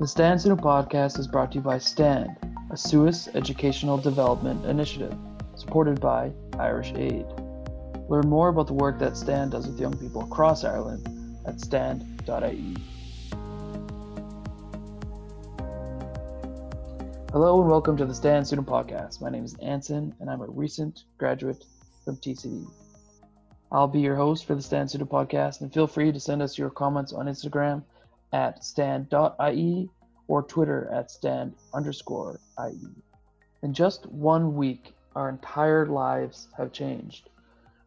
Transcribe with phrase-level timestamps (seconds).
[0.00, 2.36] The Stand Student Podcast is brought to you by STAND,
[2.72, 5.16] a SUAS educational development initiative
[5.54, 7.24] supported by Irish Aid.
[8.08, 12.76] Learn more about the work that STAND does with young people across Ireland at stand.ie.
[17.30, 19.20] Hello and welcome to the Stand Student Podcast.
[19.20, 21.64] My name is Anson and I'm a recent graduate
[22.04, 22.66] from TCD.
[23.70, 26.58] I'll be your host for the Stand Student Podcast and feel free to send us
[26.58, 27.84] your comments on Instagram
[28.34, 29.88] at stand.ie
[30.28, 32.88] or Twitter at stand underscore ie.
[33.62, 37.30] In just one week, our entire lives have changed.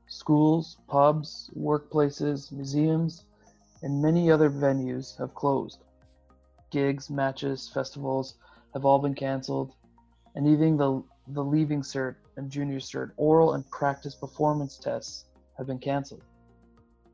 [0.07, 3.25] Schools, pubs, workplaces, museums,
[3.81, 5.83] and many other venues have closed.
[6.71, 8.35] Gigs, matches, festivals
[8.73, 9.73] have all been canceled,
[10.35, 15.25] and even the, the Leaving Cert and Junior Cert oral and practice performance tests
[15.57, 16.23] have been canceled.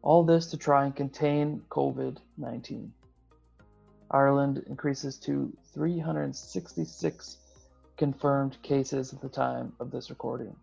[0.02, 2.94] All this to try and contain COVID 19.
[4.14, 7.38] Ireland increases to 366
[7.98, 10.56] confirmed cases at the time of this recording.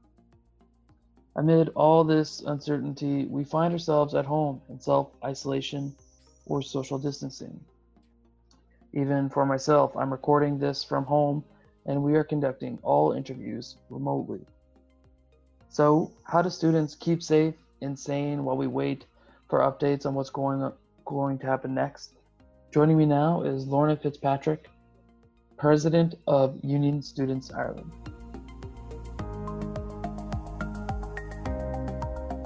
[1.35, 5.95] Amid all this uncertainty, we find ourselves at home in self isolation
[6.47, 7.59] or social distancing.
[8.93, 11.45] Even for myself, I'm recording this from home
[11.87, 14.41] and we are conducting all interviews remotely.
[15.71, 19.07] So, how do students keep safe and sane while we wait
[19.49, 20.73] for updates on what's going,
[21.05, 22.20] going to happen next?
[22.73, 24.71] Joining me now is Lorna Fitzpatrick,
[25.57, 27.91] President of Union Students Ireland.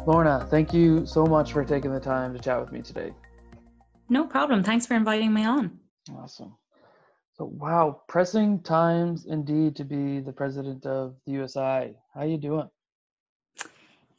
[0.07, 3.13] Lorna, thank you so much for taking the time to chat with me today.
[4.09, 4.63] No problem.
[4.63, 5.79] Thanks for inviting me on.
[6.17, 6.57] Awesome.
[7.35, 11.97] So, wow, pressing times indeed to be the president of the USI.
[12.15, 12.71] How you doing?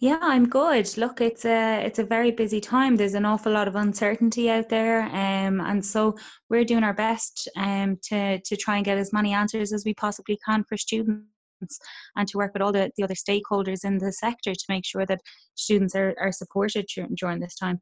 [0.06, 0.96] Yeah, I'm good.
[0.98, 2.96] Look, it's a it's a very busy time.
[2.96, 6.16] There's an awful lot of uncertainty out there, um, and so
[6.48, 9.96] we're doing our best um, to to try and get as many answers as we
[9.96, 11.80] possibly can for students,
[12.16, 15.08] and to work with all the, the other stakeholders in the sector to make sure
[15.08, 15.22] that
[15.56, 16.86] students are, are supported
[17.18, 17.82] during, this time.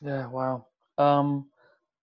[0.00, 0.28] Yeah.
[0.28, 0.66] Wow.
[0.98, 1.50] Um,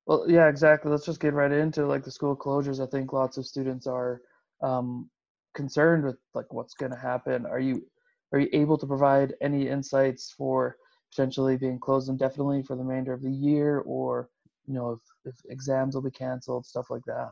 [0.05, 0.91] well, yeah, exactly.
[0.91, 2.85] Let's just get right into like the school closures.
[2.85, 4.21] I think lots of students are
[4.61, 5.09] um,
[5.55, 7.45] concerned with like what's going to happen.
[7.45, 7.85] Are you
[8.31, 10.77] are you able to provide any insights for
[11.11, 14.29] potentially being closed indefinitely for the remainder of the year or
[14.65, 17.31] you know if, if exams will be canceled stuff like that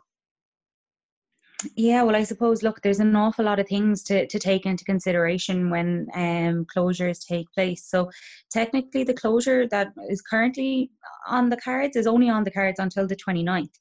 [1.76, 4.86] yeah, well, I suppose, look, there's an awful lot of things to, to take into
[4.86, 7.86] consideration when um, closures take place.
[7.86, 8.10] So,
[8.50, 10.90] technically, the closure that is currently
[11.28, 13.78] on the cards is only on the cards until the 29th.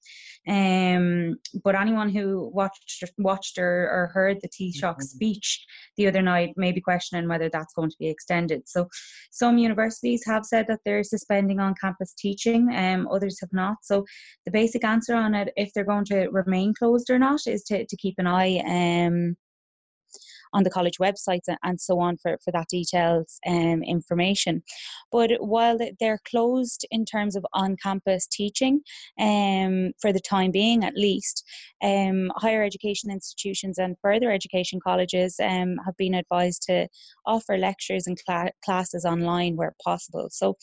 [0.48, 5.03] Um, but anyone who watched watched or, or heard the Taoiseach mm-hmm.
[5.03, 5.64] speech
[5.97, 8.62] the other night may be questioning whether that's going to be extended.
[8.66, 8.88] So,
[9.31, 13.76] some universities have said that they're suspending on campus teaching, um, others have not.
[13.82, 14.04] So,
[14.44, 17.84] the basic answer on it, if they're going to remain closed or not, is to,
[17.84, 19.37] to keep an eye um,
[20.53, 24.62] on the college websites and so on for, for that details um, information.
[25.10, 28.81] But while they're closed in terms of on campus teaching,
[29.19, 31.44] um, for the time being at least,
[31.82, 36.88] um, higher education institutions and further education colleges um, have been advised to
[37.26, 40.28] offer lectures and cl- classes online where possible.
[40.31, 40.56] So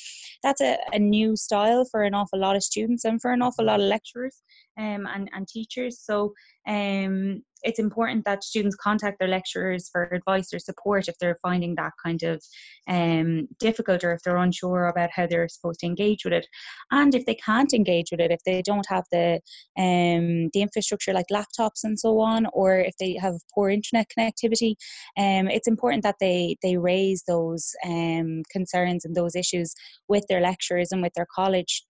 [0.43, 3.65] that's a, a new style for an awful lot of students and for an awful
[3.65, 4.41] lot of lecturers
[4.77, 5.99] um, and, and teachers.
[5.99, 6.33] So
[6.67, 11.75] um, it's important that students contact their lecturers for advice or support if they're finding
[11.75, 12.41] that kind of
[12.87, 16.47] um, difficult or if they're unsure about how they're supposed to engage with it.
[16.91, 19.41] And if they can't engage with it, if they don't have the
[19.77, 24.75] um, the infrastructure like laptops and so on, or if they have poor internet connectivity,
[25.17, 29.73] um, it's important that they they raise those um, concerns and those issues
[30.07, 31.83] with their lecturers and with their college.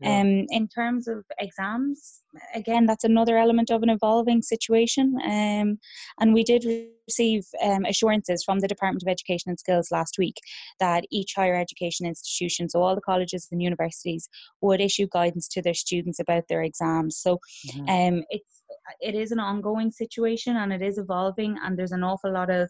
[0.00, 0.20] Yeah.
[0.20, 2.22] Um, in terms of exams,
[2.54, 5.16] again, that's another element of an evolving situation.
[5.24, 5.78] Um,
[6.18, 6.66] and we did
[7.06, 10.36] receive um, assurances from the Department of Education and Skills last week
[10.80, 14.28] that each higher education institution, so all the colleges and universities,
[14.60, 17.18] would issue guidance to their students about their exams.
[17.18, 17.38] So
[17.68, 17.88] mm-hmm.
[17.88, 18.62] um, it's
[19.00, 22.68] it is an ongoing situation and it is evolving, and there's an awful lot of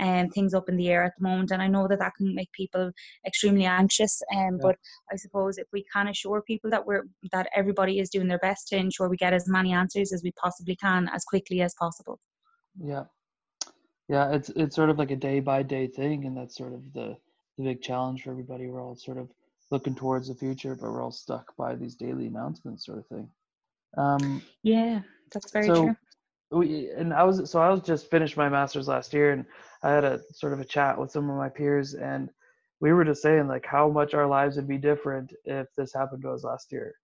[0.00, 1.50] um, things up in the air at the moment.
[1.50, 2.90] And I know that that can make people
[3.26, 4.22] extremely anxious.
[4.34, 4.58] Um, yeah.
[4.60, 4.76] But
[5.12, 8.68] I suppose if we can assure people that we're that everybody is doing their best
[8.68, 12.18] to ensure we get as many answers as we possibly can as quickly as possible.
[12.78, 13.04] Yeah,
[14.08, 14.32] yeah.
[14.32, 17.16] It's it's sort of like a day by day thing, and that's sort of the
[17.58, 18.66] the big challenge for everybody.
[18.66, 19.30] We're all sort of
[19.70, 23.28] looking towards the future, but we're all stuck by these daily announcements, sort of thing.
[23.96, 25.00] Um, yeah,
[25.32, 25.96] that's very so, true
[26.54, 29.44] we and I was so I was just finished my master's last year and
[29.82, 32.30] I had a sort of a chat with some of my peers and
[32.80, 36.22] we were just saying like how much our lives would be different if this happened
[36.22, 36.94] to us last year.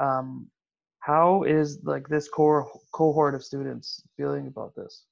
[0.00, 0.48] Um,
[1.00, 5.04] how is like this core cohort of students feeling about this?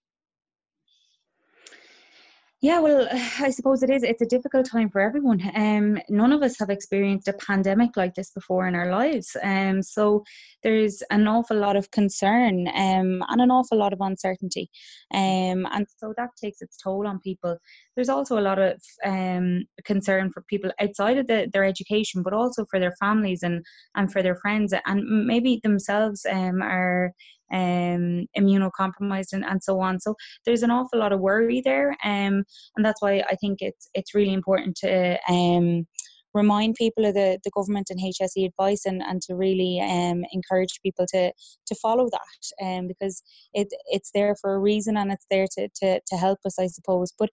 [2.62, 3.08] Yeah, well,
[3.40, 4.02] I suppose it is.
[4.02, 5.40] It's a difficult time for everyone.
[5.54, 9.34] Um, none of us have experienced a pandemic like this before in our lives.
[9.42, 10.24] Um, so
[10.62, 14.70] there's an awful lot of concern um, and an awful lot of uncertainty.
[15.12, 17.56] Um, and so that takes its toll on people.
[17.96, 22.34] There's also a lot of um, concern for people outside of the, their education, but
[22.34, 23.64] also for their families and,
[23.94, 27.12] and for their friends, and maybe themselves um, are
[27.52, 30.00] um, immunocompromised and, and so on.
[30.00, 30.14] So
[30.44, 32.44] there's an awful lot of worry there, um,
[32.76, 35.86] and that's why I think it's it's really important to um,
[36.34, 40.80] remind people of the, the government and HSE advice and, and to really um, encourage
[40.82, 41.32] people to
[41.66, 43.22] to follow that um, because
[43.54, 46.66] it it's there for a reason and it's there to, to, to help us I
[46.66, 47.30] suppose but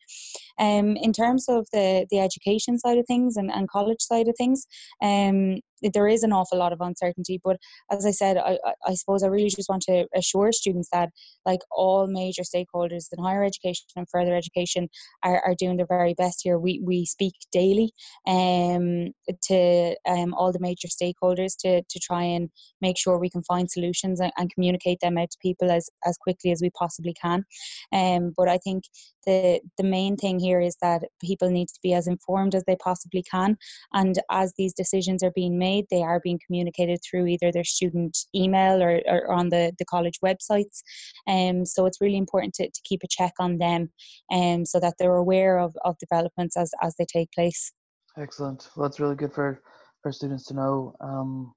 [0.60, 4.36] um, in terms of the the education side of things and, and college side of
[4.38, 4.66] things
[5.02, 5.60] um,
[5.94, 7.58] there is an awful lot of uncertainty but
[7.92, 11.10] as i said I, I suppose i really just want to assure students that
[11.46, 14.90] like all major stakeholders in higher education and further education
[15.24, 16.60] are, are doing their very best here.
[16.60, 17.92] We, we speak daily
[18.28, 19.12] um,
[19.44, 22.50] to um, all the major stakeholders to, to try and
[22.82, 26.18] make sure we can find solutions and, and communicate them out to people as, as
[26.18, 27.46] quickly as we possibly can.
[27.92, 28.84] Um, but i think
[29.28, 32.78] the the main thing here is that people need to be as informed as they
[32.78, 33.58] possibly can.
[33.94, 38.18] And as these decisions are being made they are being communicated through either their student
[38.34, 40.82] email or, or on the, the college websites.
[41.28, 43.90] Um, so it's really important to, to keep a check on them
[44.32, 47.74] um, so that they're aware of, of developments as, as they take place.
[48.18, 48.70] Excellent.
[48.76, 49.62] Well that's really good for
[50.02, 50.96] for students to know.
[51.02, 51.54] Um,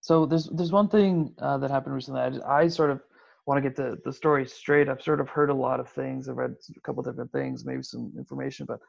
[0.00, 2.20] so there's there's one thing uh, that happened recently.
[2.20, 3.00] I, I sort of
[3.46, 4.88] want to get the, the story straight.
[4.88, 6.28] I've sort of heard a lot of things.
[6.28, 8.80] I've read a couple different things, maybe some information, but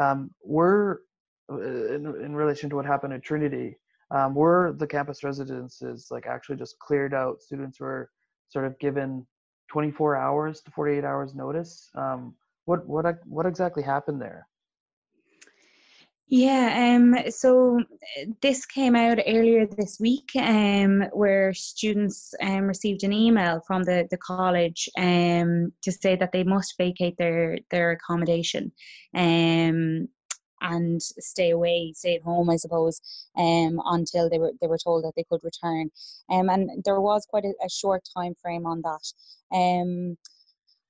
[0.00, 0.98] um, we're
[1.50, 3.76] uh, in, in relation to what happened at Trinity.
[4.10, 7.40] Um, were the campus residences like actually just cleared out?
[7.40, 8.10] Students were
[8.48, 9.26] sort of given
[9.68, 11.90] 24 hours to 48 hours notice.
[11.94, 12.34] Um,
[12.66, 14.46] what what what exactly happened there?
[16.28, 17.80] Yeah, um, so
[18.40, 24.08] this came out earlier this week, um, where students um, received an email from the,
[24.10, 28.72] the college um, to say that they must vacate their their accommodation,
[29.14, 30.08] um,
[30.62, 33.00] and stay away, stay at home, I suppose,
[33.36, 35.90] um, until they were they were told that they could return,
[36.30, 39.12] um, and there was quite a, a short time frame on that,
[39.56, 40.16] um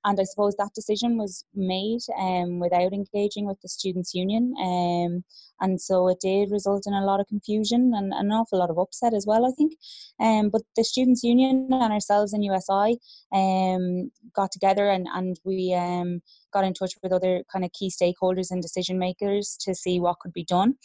[0.05, 5.23] and I suppose that decision was made um, without engaging with the students' union, um,
[5.61, 8.77] and so it did result in a lot of confusion and an awful lot of
[8.77, 9.45] upset as well.
[9.45, 9.73] I think,
[10.19, 12.97] um, but the students' union and ourselves in USI
[13.33, 16.21] um, got together and and we um,
[16.53, 20.19] got in touch with other kind of key stakeholders and decision makers to see what
[20.19, 20.75] could be done,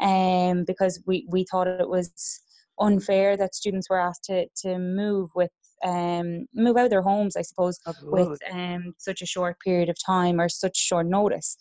[0.00, 2.40] um, because we we thought it was
[2.80, 5.52] unfair that students were asked to to move with
[5.84, 8.28] um, move out of their homes, I suppose, Absolutely.
[8.28, 11.56] with um, such a short period of time or such short notice.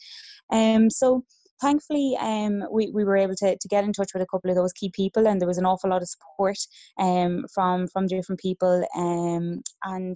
[0.52, 1.24] Um, so
[1.62, 4.56] thankfully, um, we, we were able to, to get in touch with a couple of
[4.56, 6.58] those key people, and there was an awful lot of support
[7.00, 8.86] um, from from different people.
[8.96, 10.16] Um, and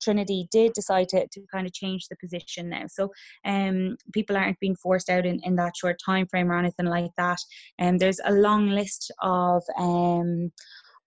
[0.00, 2.84] Trinity did decide to, to kind of change the position now.
[2.88, 3.10] So
[3.44, 7.10] um, people aren't being forced out in, in that short time frame or anything like
[7.16, 7.38] that.
[7.78, 10.52] And um, there's a long list of um,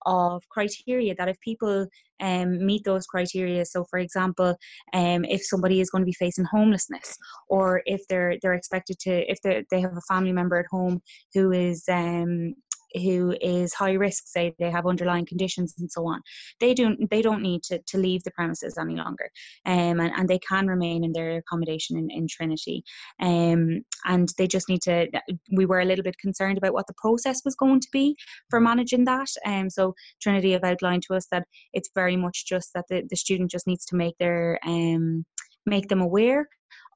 [0.05, 1.85] of criteria that if people
[2.21, 3.65] um, meet those criteria.
[3.65, 4.55] So for example
[4.93, 7.17] um, if somebody is going to be facing homelessness
[7.49, 11.01] or if they're they're expected to if they have a family member at home
[11.33, 12.55] who is um,
[12.95, 16.21] who is high risk, say they have underlying conditions and so on,
[16.59, 19.29] they don't they don't need to, to leave the premises any longer,
[19.65, 22.83] um, and, and they can remain in their accommodation in, in Trinity,
[23.21, 25.07] um, and they just need to.
[25.51, 28.15] We were a little bit concerned about what the process was going to be
[28.49, 32.71] for managing that, um, so Trinity have outlined to us that it's very much just
[32.73, 35.25] that the, the student just needs to make their um
[35.65, 36.47] make them aware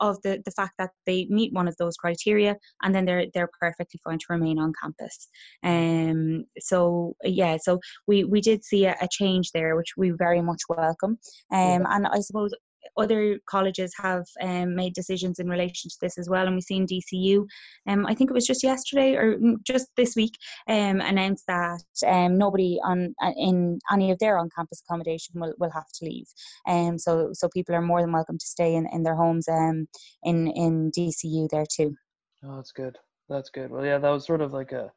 [0.01, 3.49] of the, the fact that they meet one of those criteria and then they're they're
[3.59, 5.27] perfectly fine to remain on campus.
[5.63, 10.41] Um so yeah, so we, we did see a, a change there which we very
[10.41, 11.17] much welcome.
[11.51, 11.95] Um yeah.
[11.95, 12.51] and I suppose
[12.97, 16.87] other colleges have um, made decisions in relation to this as well, and we've seen
[16.87, 17.45] DCU.
[17.87, 20.37] Um, I think it was just yesterday or mm, just this week
[20.67, 25.71] um, announced that um, nobody on uh, in any of their on-campus accommodation will, will
[25.71, 26.27] have to leave.
[26.67, 29.87] Um, so so people are more than welcome to stay in, in their homes um,
[30.23, 31.95] in in DCU there too.
[32.43, 32.97] Oh, that's good.
[33.29, 33.71] That's good.
[33.71, 34.91] Well, yeah, that was sort of like a.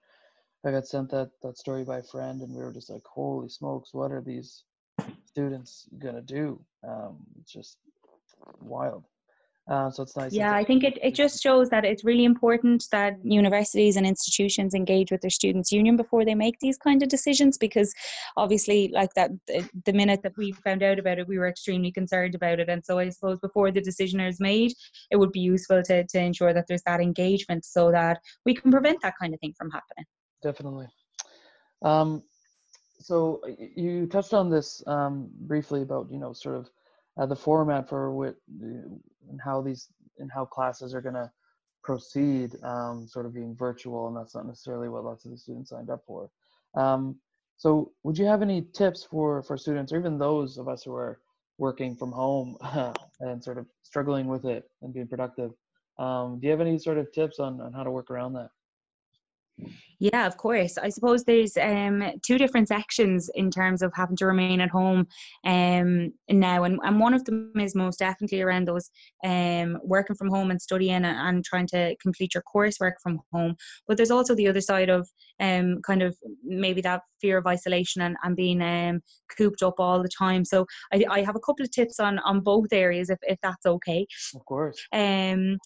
[0.67, 3.49] I got sent that that story by a friend, and we were just like, "Holy
[3.49, 3.95] smokes!
[3.95, 4.64] What are these
[5.25, 7.78] students gonna do?" Um, it's just
[8.61, 9.04] wild.
[9.68, 10.33] Uh, so it's nice.
[10.33, 14.73] Yeah, I think it, it just shows that it's really important that universities and institutions
[14.73, 17.92] engage with their students' union before they make these kind of decisions because
[18.38, 22.35] obviously, like that, the, minute that we found out about it, we were extremely concerned
[22.35, 22.71] about it.
[22.71, 24.73] And so I suppose before the decision is made,
[25.11, 28.71] it would be useful to, to ensure that there's that engagement so that we can
[28.71, 30.07] prevent that kind of thing from happening.
[30.42, 30.87] Definitely.
[31.83, 32.23] Um,
[33.00, 33.42] so
[33.76, 36.71] you touched on this um, briefly about, you know, sort of
[37.19, 41.31] uh, the format for what and how these and how classes are going to
[41.83, 45.71] proceed um, sort of being virtual and that's not necessarily what lots of the students
[45.71, 46.31] signed up for.
[46.75, 47.17] Um,
[47.57, 50.95] so would you have any tips for for students or even those of us who
[50.95, 51.21] are
[51.59, 52.57] working from home
[53.21, 55.53] and sort of struggling with it and being productive?
[55.99, 58.51] Um, do you have any sort of tips on, on how to work around that
[60.00, 60.79] yeah, of course.
[60.79, 65.09] I suppose there's um, two different sections in terms of having to remain at home
[65.45, 68.91] um, now, and, and one of them is most definitely around those
[69.25, 73.57] um, working from home and studying and, and trying to complete your coursework from home.
[73.88, 75.09] But there's also the other side of
[75.41, 79.00] um, kind of maybe that fear of isolation and, and being um,
[79.37, 80.45] cooped up all the time.
[80.45, 83.67] So I, I have a couple of tips on on both areas, if, if that's
[83.67, 84.07] okay.
[84.35, 84.79] Of course.
[84.93, 85.59] Um,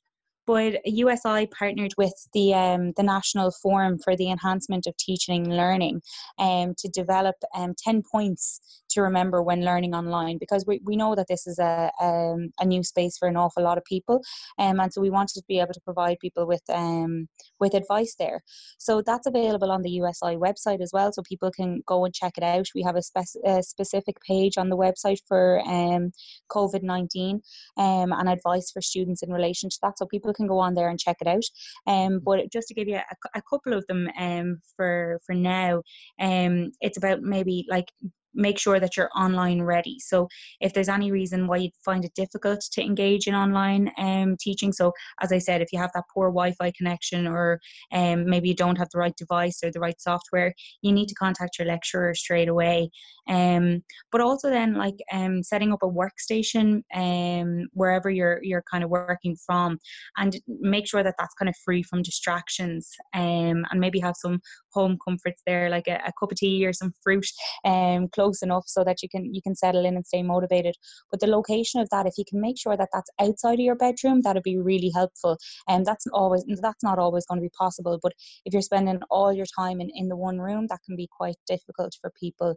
[0.46, 5.56] but USI partnered with the um, the National Forum for the Enhancement of Teaching and
[5.56, 6.00] Learning
[6.38, 11.14] um, to develop um, 10 points to remember when learning online because we, we know
[11.14, 14.20] that this is a, um, a new space for an awful lot of people
[14.58, 17.28] um, and so we wanted to be able to provide people with um,
[17.62, 18.42] with advice there.
[18.78, 22.34] So that's available on the USI website as well so people can go and check
[22.36, 22.66] it out.
[22.74, 26.12] We have a, spec- a specific page on the website for um,
[26.50, 27.40] COVID-19
[27.76, 30.88] um, and advice for students in relation to that so people can go on there
[30.88, 31.44] and check it out.
[31.86, 35.82] Um, but just to give you a, a couple of them um, for for now
[36.20, 37.90] um, it's about maybe like
[38.34, 39.98] make sure that you're online ready.
[40.00, 40.28] So
[40.60, 44.72] if there's any reason why you find it difficult to engage in online um, teaching,
[44.72, 47.60] so as I said, if you have that poor Wi-Fi connection or
[47.92, 51.14] um, maybe you don't have the right device or the right software, you need to
[51.14, 52.90] contact your lecturer straight away.
[53.28, 58.82] Um, but also then like um, setting up a workstation um, wherever you're you're kind
[58.82, 59.78] of working from,
[60.16, 64.40] and make sure that that's kind of free from distractions, um, and maybe have some
[64.72, 67.26] home comforts there, like a, a cup of tea or some fruit,
[67.64, 70.74] um, close enough so that you can you can settle in and stay motivated.
[71.10, 73.76] But the location of that, if you can make sure that that's outside of your
[73.76, 75.38] bedroom, that'd be really helpful.
[75.68, 77.98] And that's always that's not always going to be possible.
[78.02, 78.12] But
[78.44, 81.36] if you're spending all your time in, in the one room, that can be quite
[81.46, 82.56] difficult for people.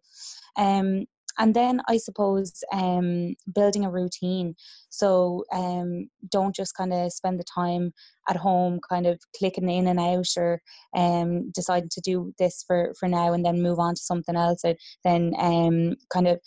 [0.57, 1.05] Um,
[1.37, 4.55] and then I suppose um, building a routine.
[4.89, 7.91] So um, don't just kind of spend the time
[8.27, 10.61] at home kind of clicking in and out or
[10.95, 14.63] um, deciding to do this for, for now and then move on to something else
[14.63, 16.39] and then um, kind of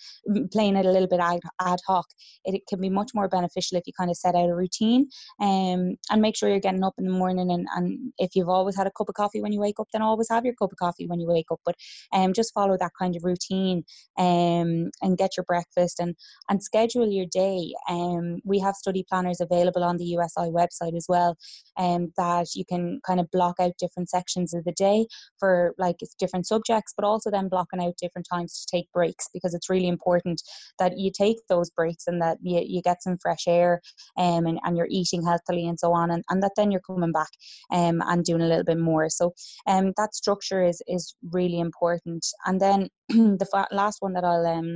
[0.51, 2.07] playing it a little bit ad, ad hoc.
[2.45, 5.09] It, it, can be much more beneficial if you kind of set out a routine
[5.41, 8.77] um, and make sure you're getting up in the morning and, and if you've always
[8.77, 10.79] had a cup of coffee when you wake up then always have your cup of
[10.79, 11.75] coffee when you wake up but
[12.13, 13.85] um, just follow that kind of routine
[14.19, 16.15] um, and get your breakfast and,
[16.49, 17.73] and schedule your day.
[17.89, 21.37] Um, we have study planners available on the USI website as well
[21.77, 25.07] um, that you can kind of block out different sections of the day
[25.39, 29.55] for like different subjects, but also then blocking out different times to take breaks because
[29.55, 30.43] it's really important
[30.79, 33.81] that you take those breaks and that you, you get some fresh air
[34.17, 37.13] um, and, and you're eating healthily and so on, and, and that then you're coming
[37.13, 37.31] back
[37.71, 39.09] um, and doing a little bit more.
[39.09, 39.33] So
[39.67, 42.27] um, that structure is, is really important.
[42.47, 44.68] And then the fa- last one that I'll um,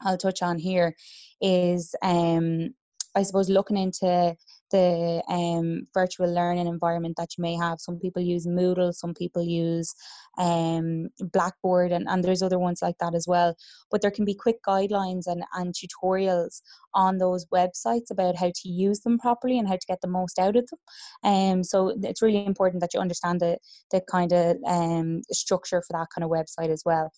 [0.00, 0.94] I'll touch on here
[1.40, 2.74] is um,
[3.14, 4.36] I suppose looking into
[4.70, 7.78] the um, virtual learning environment that you may have.
[7.80, 9.94] Some people use Moodle, some people use
[10.36, 13.54] um, Blackboard, and, and there's other ones like that as well.
[13.92, 16.60] But there can be quick guidelines and, and tutorials
[16.92, 20.40] on those websites about how to use them properly and how to get the most
[20.40, 20.78] out of them.
[21.32, 23.58] Um, so it's really important that you understand the,
[23.92, 27.12] the kind of um, structure for that kind of website as well.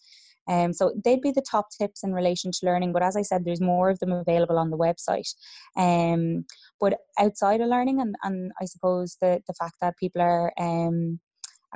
[0.48, 2.92] Um, so they'd be the top tips in relation to learning.
[2.92, 5.32] But as I said, there's more of them available on the website.
[5.76, 6.44] Um,
[6.80, 11.20] but outside of learning, and, and I suppose the, the fact that people are um,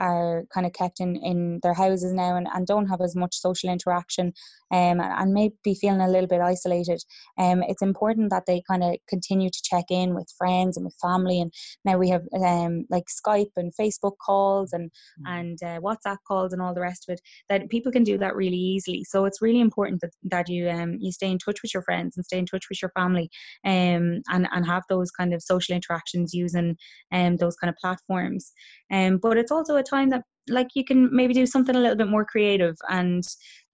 [0.00, 3.36] are kind of kept in, in their houses now and, and don't have as much
[3.36, 4.32] social interaction
[4.72, 7.02] um, and may be feeling a little bit isolated.
[7.38, 10.96] Um, it's important that they kind of continue to check in with friends and with
[11.02, 11.40] family.
[11.40, 11.52] And
[11.84, 14.90] now we have um, like Skype and Facebook calls and,
[15.20, 15.38] mm.
[15.38, 18.36] and uh, WhatsApp calls and all the rest of it, that people can do that
[18.36, 19.04] really easily.
[19.04, 22.16] So it's really important that, that you, um, you stay in touch with your friends
[22.16, 23.28] and stay in touch with your family
[23.64, 26.76] um, and, and have those kind of social interactions using
[27.12, 28.52] um, those kind of platforms.
[28.92, 31.96] Um, but it's also a time that like you can maybe do something a little
[31.96, 33.22] bit more creative and,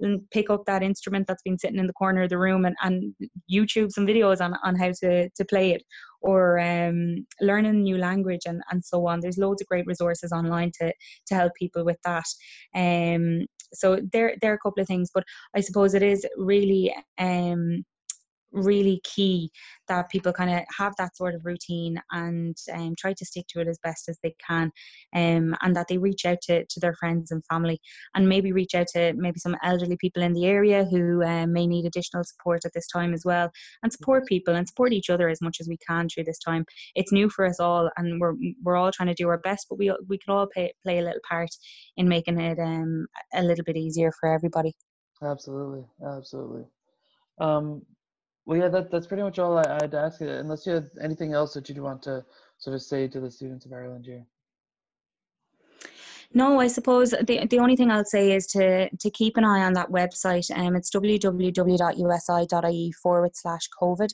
[0.00, 2.76] and pick up that instrument that's been sitting in the corner of the room and,
[2.82, 3.14] and
[3.50, 5.82] YouTube some videos on, on how to, to play it
[6.20, 9.20] or um, learn a new language and, and so on.
[9.20, 10.92] There's loads of great resources online to,
[11.28, 12.26] to help people with that.
[12.74, 16.94] Um, so there, there are a couple of things, but I suppose it is really
[17.18, 17.84] um,
[18.52, 19.50] really key
[19.88, 23.60] that people kind of have that sort of routine and um, try to stick to
[23.60, 24.70] it as best as they can
[25.14, 27.78] um, and that they reach out to, to their friends and family
[28.14, 31.66] and maybe reach out to maybe some elderly people in the area who um, may
[31.66, 33.50] need additional support at this time as well
[33.82, 36.64] and support people and support each other as much as we can through this time.
[36.94, 39.78] It's new for us all and we're, we're all trying to do our best but
[39.78, 41.50] we, we can all pay, play a little part
[41.96, 44.72] in making it um, a little bit easier for everybody.
[45.22, 46.64] Absolutely absolutely.
[47.38, 47.82] Um,
[48.46, 50.28] well, yeah, that, that's pretty much all I, would ask you.
[50.28, 52.24] Unless you had anything else that you'd want to
[52.58, 54.24] sort of say to the students of Ireland here.
[56.34, 59.64] No, I suppose the, the only thing I'll say is to, to keep an eye
[59.64, 60.50] on that website.
[60.56, 64.08] Um, it's www.usi.ie forward slash COVID.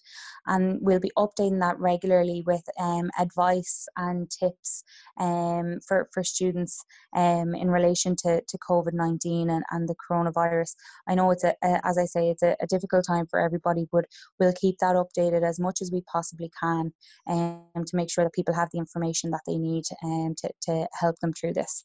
[0.46, 4.84] And we'll be updating that regularly with um, advice and tips
[5.18, 10.74] um, for, for students um, in relation to, to COVID 19 and, and the coronavirus.
[11.08, 13.86] I know it's, a, a as I say, it's a, a, difficult time for everybody,
[13.92, 14.06] but
[14.38, 16.92] we'll keep that updated as much as we possibly can
[17.28, 20.88] um, to make sure that people have the information that they need um, to, to
[20.98, 21.84] help them through this.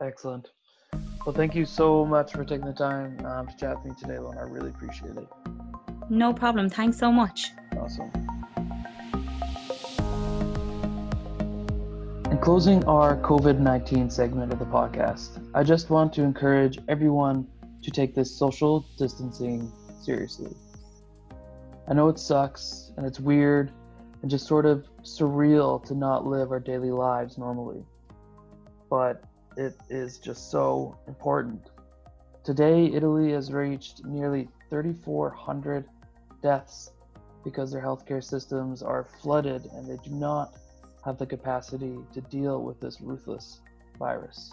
[0.00, 0.48] Excellent.
[1.26, 4.18] Well, thank you so much for taking the time um, to chat with me today,
[4.18, 4.40] Lorna.
[4.40, 5.28] I really appreciate it.
[6.08, 6.70] No problem.
[6.70, 7.50] Thanks so much.
[7.76, 8.10] Awesome.
[12.30, 17.46] In closing our COVID 19 segment of the podcast, I just want to encourage everyone
[17.82, 20.54] to take this social distancing seriously.
[21.88, 23.72] I know it sucks and it's weird
[24.22, 27.84] and just sort of surreal to not live our daily lives normally.
[28.90, 29.24] But
[29.58, 31.70] it is just so important.
[32.44, 35.84] Today, Italy has reached nearly 3,400
[36.42, 36.92] deaths
[37.42, 40.54] because their healthcare systems are flooded and they do not
[41.04, 43.60] have the capacity to deal with this ruthless
[43.98, 44.52] virus.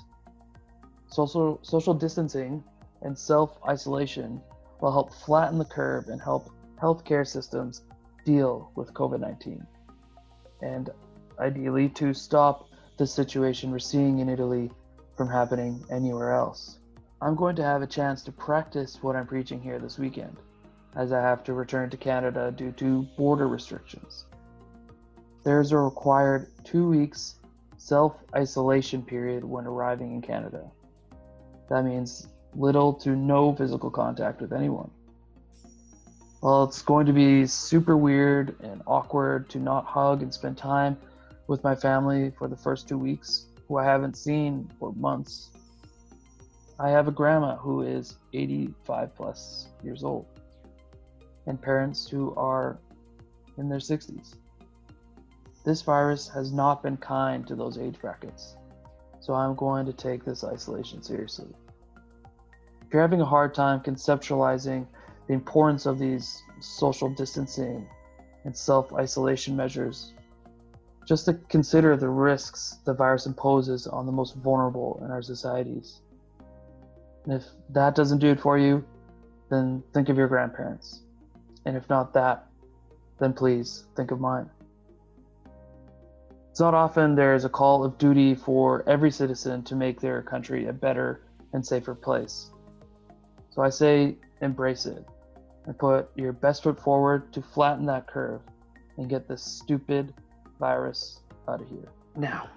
[1.10, 2.64] Social, social distancing
[3.04, 4.42] and self isolation
[4.82, 6.50] will help flatten the curve and help
[6.82, 7.84] healthcare systems
[8.26, 9.66] deal with COVID 19.
[10.62, 10.90] And
[11.40, 14.72] ideally, to stop the situation we're seeing in Italy
[15.16, 16.80] from happening anywhere else.
[17.22, 20.38] I'm going to have a chance to practice what I'm preaching here this weekend,
[20.96, 24.26] as I have to return to Canada due to border restrictions.
[25.44, 27.40] There's a required two weeks
[27.78, 30.70] self isolation period when arriving in Canada.
[31.70, 34.90] That means little to no physical contact with anyone.
[36.42, 40.98] Well, it's going to be super weird and awkward to not hug and spend time
[41.48, 45.50] with my family for the first two weeks who I haven't seen for months.
[46.80, 50.26] I have a grandma who is 85 plus years old
[51.48, 52.78] and parents who are
[53.58, 54.36] in their 60s.
[55.64, 58.56] This virus has not been kind to those age brackets,
[59.20, 61.48] so I'm going to take this isolation seriously.
[62.86, 64.86] If you're having a hard time conceptualizing
[65.28, 67.88] the importance of these social distancing
[68.44, 70.14] and self isolation measures,
[71.06, 76.02] just to consider the risks the virus imposes on the most vulnerable in our societies.
[77.26, 78.84] And if that doesn't do it for you,
[79.50, 81.02] then think of your grandparents.
[81.66, 82.48] And if not that,
[83.20, 84.50] then please think of mine.
[86.50, 90.22] It's not often there is a call of duty for every citizen to make their
[90.22, 91.22] country a better
[91.54, 92.52] and safer place.
[93.50, 95.06] So I say embrace it
[95.66, 98.42] and put your best foot forward to flatten that curve
[98.98, 100.14] and get this stupid
[100.60, 101.90] virus out of here.
[102.16, 102.50] Now,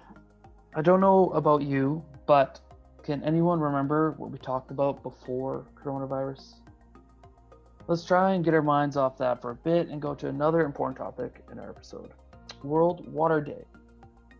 [0.75, 2.59] I don't know about you, but
[3.03, 6.55] can anyone remember what we talked about before coronavirus?
[7.87, 10.61] Let's try and get our minds off that for a bit and go to another
[10.61, 12.11] important topic in our episode
[12.63, 13.63] World Water Day,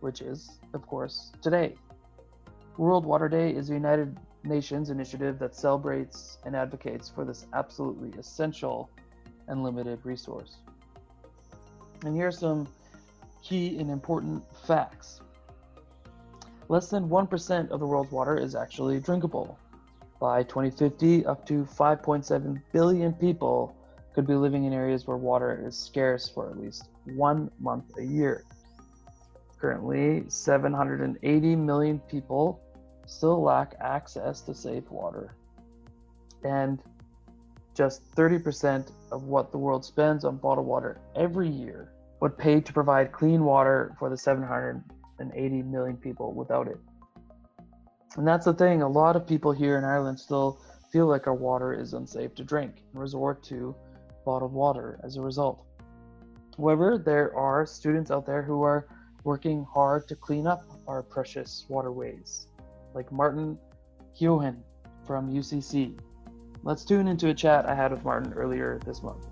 [0.00, 1.74] which is, of course, today.
[2.76, 8.16] World Water Day is a United Nations initiative that celebrates and advocates for this absolutely
[8.18, 8.88] essential
[9.48, 10.58] and limited resource.
[12.04, 12.68] And here are some
[13.42, 15.20] key and important facts.
[16.68, 19.58] Less than 1% of the world's water is actually drinkable.
[20.20, 23.74] By 2050, up to 5.7 billion people
[24.14, 28.02] could be living in areas where water is scarce for at least one month a
[28.02, 28.44] year.
[29.60, 32.60] Currently, 780 million people
[33.06, 35.34] still lack access to safe water.
[36.44, 36.80] And
[37.74, 41.90] just 30% of what the world spends on bottled water every year
[42.20, 46.78] would pay to provide clean water for the 780 million people without it.
[48.16, 48.82] And that's the thing.
[48.82, 50.60] A lot of people here in Ireland still
[50.92, 53.74] feel like our water is unsafe to drink and resort to
[54.24, 55.64] bottled water as a result.
[56.56, 58.86] However, there are students out there who are
[59.24, 62.48] working hard to clean up our precious waterways,
[62.94, 63.56] like Martin
[64.18, 64.56] Keohan
[65.06, 65.98] from UCC.
[66.62, 69.29] Let's tune into a chat I had with Martin earlier this month.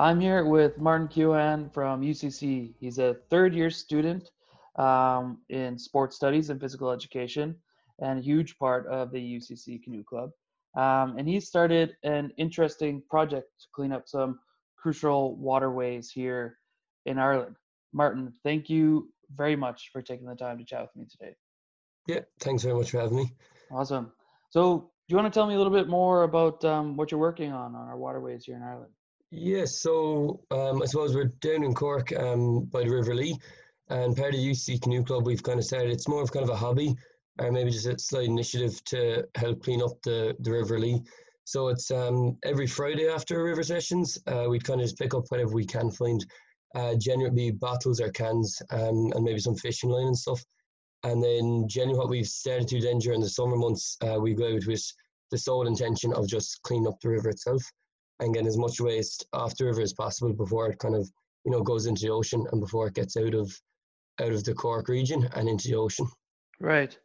[0.00, 2.72] I'm here with Martin Keohan from UCC.
[2.80, 4.30] He's a third year student
[4.76, 7.54] um, in sports studies and physical education
[7.98, 10.30] and a huge part of the UCC Canoe Club.
[10.74, 14.40] Um, and he started an interesting project to clean up some
[14.78, 16.56] crucial waterways here
[17.04, 17.56] in Ireland.
[17.92, 21.36] Martin, thank you very much for taking the time to chat with me today.
[22.06, 23.34] Yeah, thanks very much for having me.
[23.70, 24.12] Awesome.
[24.48, 27.20] So, do you want to tell me a little bit more about um, what you're
[27.20, 28.92] working on on our waterways here in Ireland?
[29.32, 33.38] Yes, so um, I suppose we're down in Cork um, by the River Lee,
[33.88, 35.92] and part of UC Canoe Club, we've kind of started.
[35.92, 36.96] It's more of kind of a hobby,
[37.38, 41.04] or maybe just a slight initiative to help clean up the, the River Lee.
[41.44, 45.26] So it's um, every Friday after river sessions, uh, we'd kind of just pick up
[45.28, 46.26] whatever we can find,
[46.74, 50.44] uh, generally bottles or cans, um, and maybe some fishing line and stuff.
[51.04, 54.34] And then generally what we've started to do then during the summer months, uh, we
[54.34, 54.92] go out with
[55.30, 57.62] the sole intention of just cleaning up the river itself
[58.20, 61.10] and getting as much waste off the river as possible before it kind of
[61.44, 63.50] you know goes into the ocean and before it gets out of
[64.20, 66.06] out of the Cork region and into the ocean.
[66.60, 66.96] Right.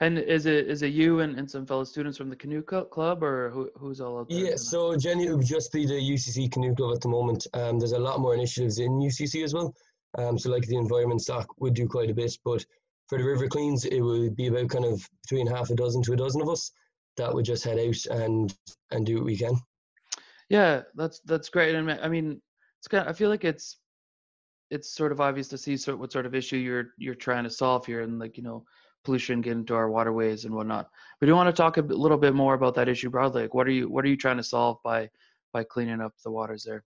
[0.00, 3.22] And is it is it you and, and some fellow students from the canoe club
[3.22, 4.38] or who, who's all out there?
[4.38, 7.46] Yeah, so Jenny it would just be the UCC canoe club at the moment.
[7.54, 9.74] Um, there's a lot more initiatives in UCC as well.
[10.18, 12.64] Um, so like the environment stock would do quite a bit, but
[13.08, 16.12] for the river cleans, it would be about kind of between half a dozen to
[16.12, 16.72] a dozen of us
[17.16, 18.54] that would just head out and
[18.90, 19.54] and do what we can.
[20.48, 21.74] Yeah, that's that's great.
[21.74, 22.40] And I mean,
[22.78, 23.06] it's kind.
[23.06, 23.78] Of, I feel like it's
[24.70, 27.50] it's sort of obvious to see sort what sort of issue you're you're trying to
[27.50, 28.64] solve here, and like you know,
[29.04, 30.90] pollution getting into our waterways and whatnot.
[31.20, 33.42] But do you want to talk a little bit more about that issue broadly?
[33.42, 35.10] Like, what are you what are you trying to solve by
[35.52, 36.84] by cleaning up the waters there?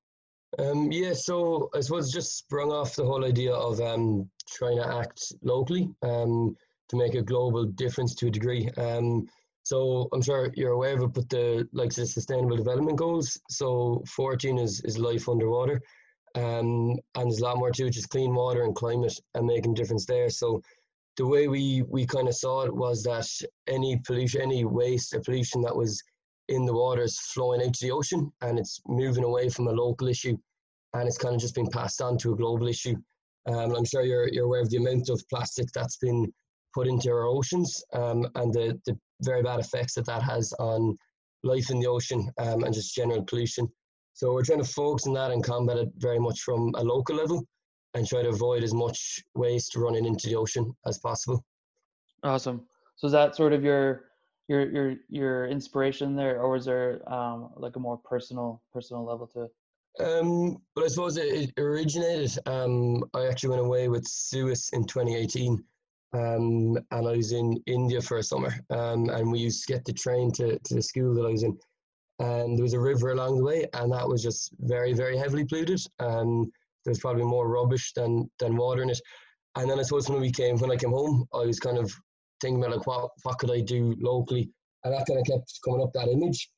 [0.59, 4.97] Um, yeah, so I suppose just sprung off the whole idea of um, trying to
[4.99, 6.57] act locally um,
[6.89, 8.69] to make a global difference to a degree.
[8.79, 9.29] Um,
[9.69, 13.39] so I'm sure you're aware of it, but the like the Sustainable Development Goals.
[13.51, 15.83] So 14 is is life underwater,
[16.35, 19.75] um, and there's a lot more to it, just clean water and climate and making
[19.75, 20.31] difference there.
[20.31, 20.63] So
[21.19, 23.29] the way we we kind of saw it was that
[23.67, 26.03] any pollution, any waste or pollution that was
[26.49, 30.09] in the water is flowing into the ocean, and it's moving away from a local
[30.09, 30.39] issue,
[30.95, 32.97] and it's kind of just been passed on to a global issue.
[33.47, 36.33] Um, I'm sure you're you're aware of the amount of plastic that's been
[36.73, 40.97] put into our oceans um, and the, the very bad effects that that has on
[41.43, 43.71] life in the ocean um, and just general pollution.
[44.15, 47.17] So we're trying to focus on that and combat it very much from a local
[47.17, 47.47] level
[47.95, 51.45] and try to avoid as much waste running into the ocean as possible.
[52.23, 52.67] Awesome.
[52.97, 54.07] So is that sort of your
[54.49, 59.27] your your your inspiration there, or was there um, like a more personal personal level
[59.29, 59.53] to it?
[60.01, 62.37] Um, but I suppose it, it originated.
[62.47, 65.63] Um, I actually went away with Suas in 2018
[66.13, 69.85] um, and I was in India for a summer, um, and we used to get
[69.85, 71.59] the train to, to the school that I was in,
[72.19, 75.45] and there was a river along the way, and that was just very, very heavily
[75.45, 75.81] polluted.
[75.99, 76.51] and
[76.85, 79.01] there was probably more rubbish than than water in it.
[79.57, 81.93] And then I suppose when we came, when I came home, I was kind of
[82.41, 84.49] thinking about like what what could I do locally,
[84.85, 86.49] and that kind of kept coming up that image.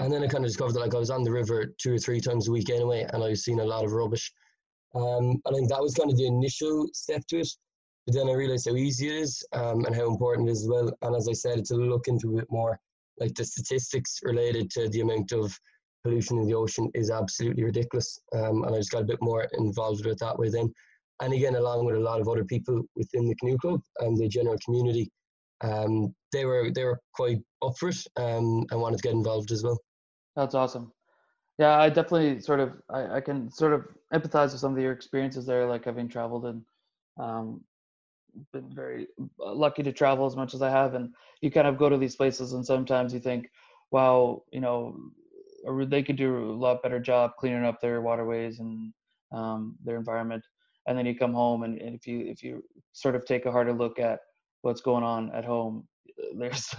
[0.00, 1.98] And then I kind of discovered that like I was on the river two or
[1.98, 4.30] three times a week anyway, and I was seeing a lot of rubbish.
[4.94, 7.48] Um, I think that was kind of the initial step to it.
[8.08, 10.68] But then I realized how easy it is um, and how important it is as
[10.70, 10.90] well.
[11.02, 12.80] And as I said, to look into a bit more,
[13.20, 15.54] like the statistics related to the amount of
[16.02, 18.18] pollution in the ocean is absolutely ridiculous.
[18.34, 20.72] Um, and I just got a bit more involved with that way then.
[21.20, 24.26] And again, along with a lot of other people within the canoe club and the
[24.26, 25.10] general community,
[25.60, 29.52] um, they were they were quite up for it um, and wanted to get involved
[29.52, 29.78] as well.
[30.34, 30.92] That's awesome.
[31.58, 34.92] Yeah, I definitely sort of I, I can sort of empathize with some of your
[34.92, 36.62] experiences there, like having traveled and
[37.18, 37.60] um,
[38.52, 39.08] been very
[39.40, 41.96] uh, lucky to travel as much as I have, and you kind of go to
[41.96, 43.48] these places, and sometimes you think,
[43.90, 44.96] wow, you know,
[45.86, 48.92] they could do a lot better job cleaning up their waterways and
[49.32, 50.44] um, their environment,
[50.86, 53.52] and then you come home, and, and if you if you sort of take a
[53.52, 54.20] harder look at
[54.62, 55.86] what's going on at home,
[56.38, 56.74] there's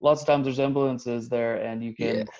[0.00, 2.16] lots of times resemblances there, and you can.
[2.16, 2.24] Yeah.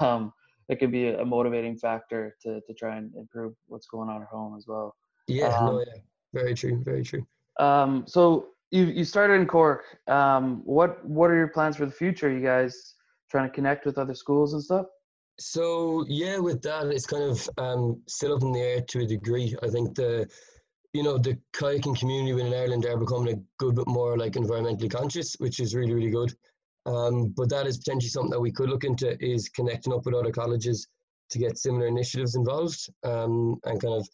[0.00, 0.32] Um,
[0.68, 4.28] it can be a motivating factor to, to try and improve what's going on at
[4.28, 4.96] home as well.
[5.28, 6.00] Yeah, um, no, yeah,
[6.32, 7.26] very true, very true.
[7.58, 9.84] Um, so you you started in Cork.
[10.08, 12.30] Um, what what are your plans for the future?
[12.30, 12.94] You guys
[13.30, 14.86] trying to connect with other schools and stuff?
[15.38, 19.06] So yeah, with that, it's kind of um, still up in the air to a
[19.06, 19.54] degree.
[19.62, 20.28] I think the
[20.92, 24.90] you know the kayaking community within Ireland are becoming a good bit more like environmentally
[24.90, 26.32] conscious, which is really really good.
[26.86, 30.14] Um, but that is potentially something that we could look into is connecting up with
[30.14, 30.86] other colleges
[31.30, 34.08] to get similar initiatives involved um, and kind of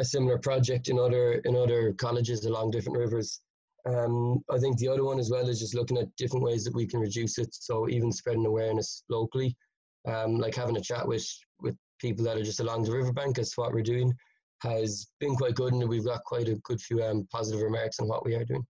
[0.00, 3.40] a similar project in other in other colleges along different rivers.
[3.84, 6.74] Um, I think the other one as well is just looking at different ways that
[6.74, 7.48] we can reduce it.
[7.52, 9.56] So even spreading awareness locally,
[10.06, 11.26] um, like having a chat with
[11.60, 14.12] with people that are just along the riverbank as what we're doing
[14.62, 18.06] has been quite good, and we've got quite a good few um, positive remarks on
[18.08, 18.64] what we are doing.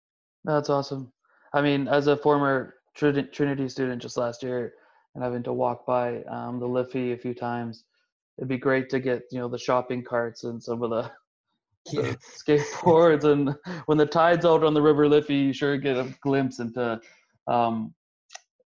[0.44, 1.12] That's awesome.
[1.52, 4.74] I mean, as a former Trinity student just last year,
[5.14, 7.84] and having to walk by um, the Liffey a few times,
[8.42, 11.08] it'd be great to get you know the shopping carts and some of the,
[11.92, 12.02] yeah.
[12.02, 13.54] the skateboards and
[13.86, 17.00] when the tide's out on the river liffey you sure get a glimpse into
[17.46, 17.94] um,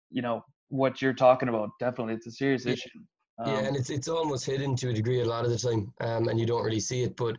[0.10, 2.74] you know what you're talking about definitely it's a serious yeah.
[2.74, 2.90] issue
[3.38, 5.94] um, yeah and it's it's almost hidden to a degree a lot of the time
[6.02, 7.38] um, and you don't really see it but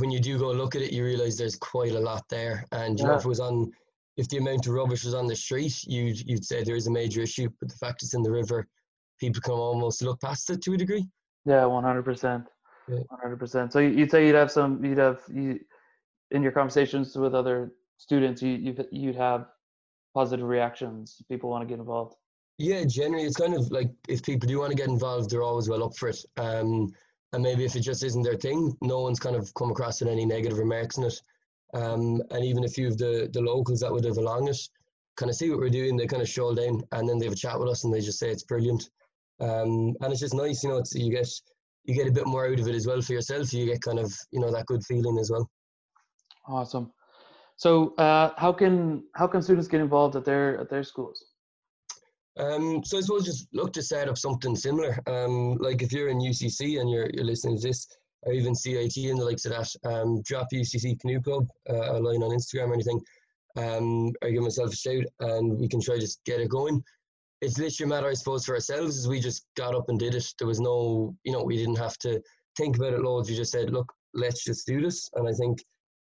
[0.00, 2.98] when you do go look at it you realize there's quite a lot there and
[2.98, 3.12] you yeah.
[3.12, 3.70] know if it was on
[4.16, 6.90] if the amount of rubbish was on the street you'd you'd say there is a
[6.90, 8.66] major issue but the fact it's in the river
[9.20, 11.06] people can almost look past it to a degree
[11.44, 12.46] yeah, one hundred percent,
[12.86, 13.72] one hundred percent.
[13.72, 15.60] So you'd say you'd have some, you'd have you
[16.30, 19.46] in your conversations with other students, you you you'd have
[20.14, 21.22] positive reactions.
[21.28, 22.16] People want to get involved.
[22.58, 25.68] Yeah, generally, it's kind of like if people do want to get involved, they're always
[25.68, 26.24] well up for it.
[26.36, 26.92] Um,
[27.32, 30.10] and maybe if it just isn't their thing, no one's kind of come across with
[30.10, 31.20] any negative remarks on it.
[31.74, 34.58] Um, and even a few of the the locals that would have along it
[35.16, 37.34] kind of see what we're doing, they kind of show down and then they have
[37.34, 38.90] a chat with us and they just say it's brilliant.
[39.40, 41.28] Um, and it's just nice, you know, it's, you get
[41.84, 43.52] you get a bit more out of it as well for yourself.
[43.52, 45.48] You get kind of you know that good feeling as well.
[46.46, 46.92] Awesome.
[47.56, 51.24] So uh, how can how can students get involved at their at their schools?
[52.38, 54.98] Um, so I suppose just look to set up something similar.
[55.06, 57.86] Um, like if you're in UCC and you're you're listening to this,
[58.22, 61.98] or even CIT and the likes of that, um, drop UCC Canoe Club uh, a
[61.98, 63.00] line on Instagram or anything,
[63.56, 66.82] um, or give myself a shout, and we can try to get it going
[67.42, 70.14] it's literally a matter, I suppose, for ourselves is we just got up and did
[70.14, 70.32] it.
[70.38, 72.22] There was no, you know, we didn't have to
[72.56, 73.28] think about it loads.
[73.28, 75.10] We just said, look, let's just do this.
[75.14, 75.58] And I think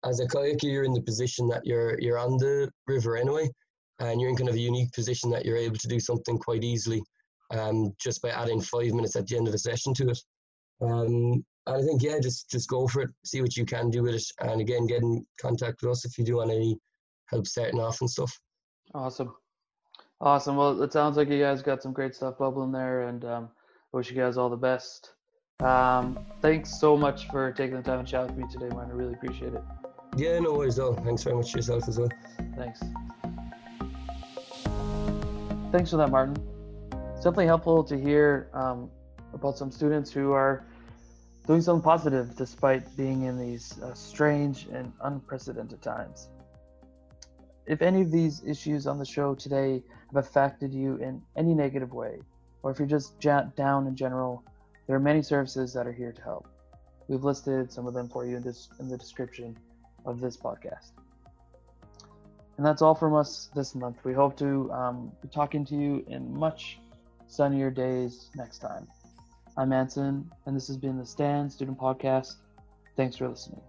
[0.06, 3.48] as a kayaker, you're in the position that you're you're on the river anyway,
[4.00, 6.64] and you're in kind of a unique position that you're able to do something quite
[6.64, 7.04] easily,
[7.52, 10.20] um, just by adding five minutes at the end of a session to it.
[10.82, 14.02] Um, and I think yeah, just just go for it, see what you can do
[14.02, 16.76] with it, and again, get in contact with us if you do want any
[17.28, 18.36] help starting off and stuff.
[18.96, 19.36] Awesome.
[20.22, 20.58] Awesome.
[20.58, 23.50] Well, it sounds like you guys got some great stuff bubbling there, and um,
[23.94, 25.14] I wish you guys all the best.
[25.62, 28.88] Um, thanks so much for taking the time to chat with me today, man.
[28.90, 29.64] I really appreciate it.
[30.18, 30.94] Yeah, no worries, though.
[30.94, 32.10] Thanks very much yourself as well.
[32.58, 32.82] Thanks.
[35.72, 36.36] Thanks for that, Martin.
[37.14, 38.90] It's definitely helpful to hear um,
[39.34, 40.66] about some students who are
[41.48, 46.30] doing something positive despite being in these uh, strange and unprecedented times.
[47.70, 51.94] If any of these issues on the show today have affected you in any negative
[51.94, 52.20] way,
[52.64, 54.44] or if you're just down in general,
[54.88, 56.48] there are many services that are here to help.
[57.08, 59.56] We've listed some of them for you in this in the description
[60.04, 60.94] of this podcast.
[62.58, 63.98] And that's all from us this month.
[64.04, 66.80] We hope to um, be talking to you in much
[67.28, 68.88] sunnier days next time.
[69.58, 72.38] I'm Anson, and this has been the Stand Student Podcast.
[72.98, 73.62] Thanks for listening.